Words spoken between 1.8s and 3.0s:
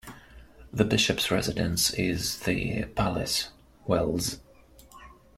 is The